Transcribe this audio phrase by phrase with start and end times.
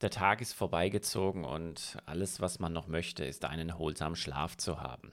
[0.00, 4.80] Der Tag ist vorbeigezogen und alles, was man noch möchte, ist einen erholsamen Schlaf zu
[4.80, 5.12] haben.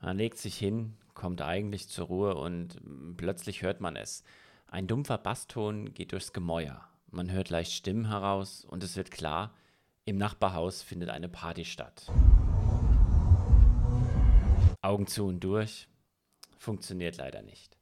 [0.00, 2.80] Man legt sich hin, kommt eigentlich zur Ruhe und
[3.16, 4.22] plötzlich hört man es.
[4.68, 6.88] Ein dumpfer Basston geht durchs Gemäuer.
[7.10, 9.52] Man hört leicht Stimmen heraus und es wird klar,
[10.04, 12.06] im Nachbarhaus findet eine Party statt.
[14.80, 15.88] Augen zu und durch.
[16.56, 17.76] Funktioniert leider nicht.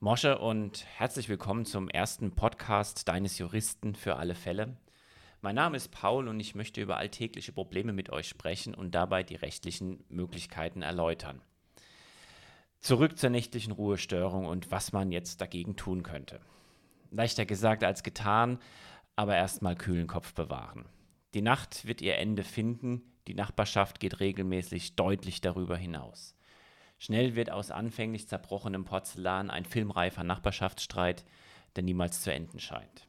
[0.00, 4.76] Mosche und herzlich willkommen zum ersten Podcast deines Juristen für alle Fälle.
[5.44, 9.24] Mein Name ist Paul und ich möchte über alltägliche Probleme mit euch sprechen und dabei
[9.24, 11.42] die rechtlichen Möglichkeiten erläutern.
[12.78, 16.40] Zurück zur nächtlichen Ruhestörung und was man jetzt dagegen tun könnte.
[17.10, 18.60] Leichter gesagt als getan,
[19.16, 20.84] aber erstmal kühlen Kopf bewahren.
[21.34, 26.36] Die Nacht wird ihr Ende finden, die Nachbarschaft geht regelmäßig deutlich darüber hinaus.
[26.98, 31.24] Schnell wird aus anfänglich zerbrochenem Porzellan ein filmreifer Nachbarschaftsstreit,
[31.74, 33.08] der niemals zu enden scheint.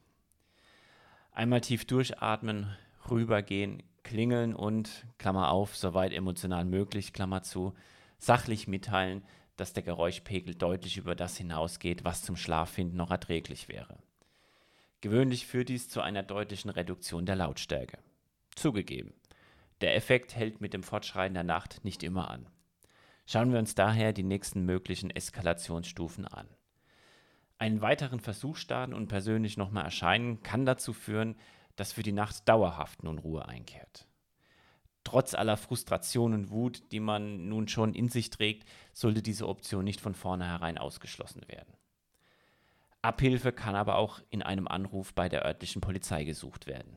[1.36, 2.76] Einmal tief durchatmen,
[3.10, 7.74] rübergehen, klingeln und, Klammer auf, soweit emotional möglich, Klammer zu,
[8.18, 9.24] sachlich mitteilen,
[9.56, 13.98] dass der Geräuschpegel deutlich über das hinausgeht, was zum Schlaffinden noch erträglich wäre.
[15.00, 17.98] Gewöhnlich führt dies zu einer deutlichen Reduktion der Lautstärke.
[18.54, 19.12] Zugegeben,
[19.80, 22.46] der Effekt hält mit dem Fortschreiten der Nacht nicht immer an.
[23.26, 26.46] Schauen wir uns daher die nächsten möglichen Eskalationsstufen an.
[27.58, 31.36] Einen weiteren Versuch starten und persönlich nochmal erscheinen kann dazu führen,
[31.76, 34.06] dass für die Nacht dauerhaft nun Ruhe einkehrt.
[35.04, 39.84] Trotz aller Frustration und Wut, die man nun schon in sich trägt, sollte diese Option
[39.84, 41.74] nicht von vornherein ausgeschlossen werden.
[43.02, 46.96] Abhilfe kann aber auch in einem Anruf bei der örtlichen Polizei gesucht werden.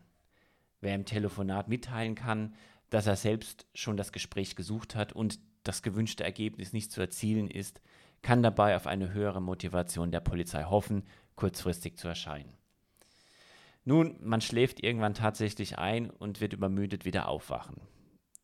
[0.79, 2.55] Wer im Telefonat mitteilen kann,
[2.89, 7.49] dass er selbst schon das Gespräch gesucht hat und das gewünschte Ergebnis nicht zu erzielen
[7.49, 7.81] ist,
[8.21, 11.03] kann dabei auf eine höhere Motivation der Polizei hoffen,
[11.35, 12.53] kurzfristig zu erscheinen.
[13.85, 17.79] Nun, man schläft irgendwann tatsächlich ein und wird übermüdet wieder aufwachen.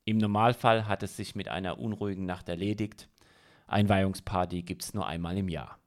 [0.05, 3.09] Im Normalfall hat es sich mit einer unruhigen Nacht erledigt.
[3.67, 5.79] Einweihungsparty gibt es nur einmal im Jahr.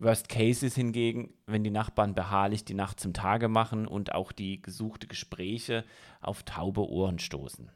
[0.00, 4.30] Worst Case ist hingegen, wenn die Nachbarn beharrlich die Nacht zum Tage machen und auch
[4.30, 5.84] die gesuchte Gespräche
[6.20, 7.70] auf taube Ohren stoßen.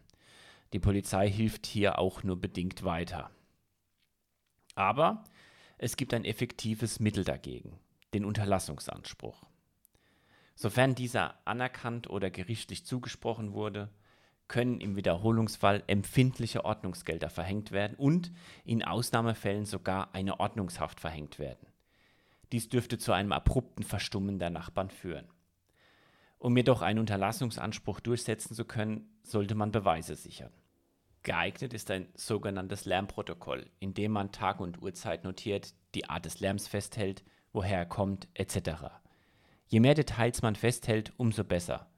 [0.72, 3.31] Die Polizei hilft hier auch nur bedingt weiter.
[4.75, 5.25] Aber
[5.77, 7.78] es gibt ein effektives Mittel dagegen,
[8.15, 9.43] den Unterlassungsanspruch.
[10.55, 13.91] Sofern dieser anerkannt oder gerichtlich zugesprochen wurde,
[14.49, 18.33] können im Wiederholungsfall empfindliche Ordnungsgelder verhängt werden und
[18.65, 21.66] in Ausnahmefällen sogar eine Ordnungshaft verhängt werden.
[22.53, 25.27] Dies dürfte zu einem abrupten Verstummen der Nachbarn führen.
[26.39, 30.53] Um jedoch einen Unterlassungsanspruch durchsetzen zu können, sollte man Beweise sichern.
[31.25, 36.41] Geeignet ist ein sogenanntes Lärmprotokoll, in dem man Tag und Uhrzeit notiert, die Art des
[36.41, 37.22] Lärms festhält,
[37.53, 38.91] woher er kommt, etc.
[39.66, 41.88] Je mehr Details man festhält, umso besser.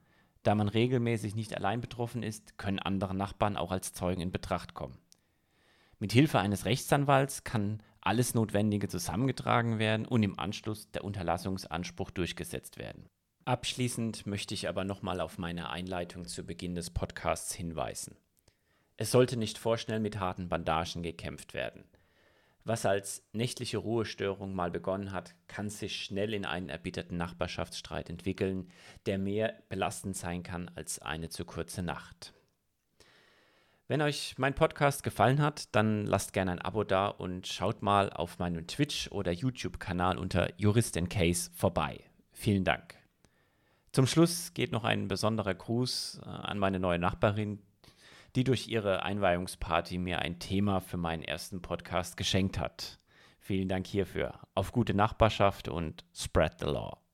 [0.43, 4.75] Da man regelmäßig nicht allein betroffen ist, können andere Nachbarn auch als Zeugen in Betracht
[4.75, 4.99] kommen.
[5.97, 12.77] Mit Hilfe eines Rechtsanwalts kann alles Notwendige zusammengetragen werden und im Anschluss der Unterlassungsanspruch durchgesetzt
[12.77, 13.09] werden.
[13.45, 18.15] Abschließend möchte ich aber nochmal auf meine Einleitung zu Beginn des Podcasts hinweisen.
[18.97, 21.83] Es sollte nicht vorschnell mit harten Bandagen gekämpft werden.
[22.63, 28.71] Was als nächtliche Ruhestörung mal begonnen hat, kann sich schnell in einen erbitterten Nachbarschaftsstreit entwickeln,
[29.05, 32.33] der mehr belastend sein kann als eine zu kurze Nacht.
[33.87, 38.09] Wenn euch mein Podcast gefallen hat, dann lasst gerne ein Abo da und schaut mal
[38.09, 41.99] auf meinem Twitch- oder YouTube-Kanal unter Jurist in Case vorbei.
[42.31, 42.95] Vielen Dank.
[43.91, 47.61] Zum Schluss geht noch ein besonderer Gruß äh, an meine neue Nachbarin,
[48.35, 52.99] die durch ihre Einweihungsparty mir ein Thema für meinen ersten Podcast geschenkt hat.
[53.39, 54.39] Vielen Dank hierfür.
[54.55, 57.04] Auf gute Nachbarschaft und spread the law.